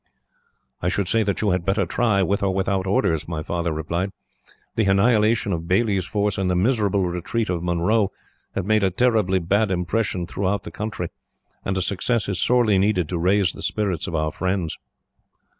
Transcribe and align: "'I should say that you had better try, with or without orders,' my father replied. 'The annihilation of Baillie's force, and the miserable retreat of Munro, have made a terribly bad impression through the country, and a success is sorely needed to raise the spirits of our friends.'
"'I 0.81 0.89
should 0.89 1.07
say 1.07 1.21
that 1.21 1.41
you 1.43 1.51
had 1.51 1.63
better 1.63 1.85
try, 1.85 2.23
with 2.23 2.41
or 2.41 2.51
without 2.55 2.87
orders,' 2.87 3.27
my 3.27 3.43
father 3.43 3.71
replied. 3.71 4.09
'The 4.73 4.85
annihilation 4.85 5.53
of 5.53 5.67
Baillie's 5.67 6.07
force, 6.07 6.39
and 6.39 6.49
the 6.49 6.55
miserable 6.55 7.05
retreat 7.07 7.51
of 7.51 7.61
Munro, 7.61 8.11
have 8.55 8.65
made 8.65 8.83
a 8.83 8.89
terribly 8.89 9.37
bad 9.37 9.69
impression 9.69 10.25
through 10.25 10.57
the 10.63 10.71
country, 10.71 11.09
and 11.63 11.77
a 11.77 11.83
success 11.83 12.27
is 12.27 12.41
sorely 12.41 12.79
needed 12.79 13.09
to 13.09 13.19
raise 13.19 13.53
the 13.53 13.61
spirits 13.61 14.07
of 14.07 14.15
our 14.15 14.31
friends.' 14.31 14.75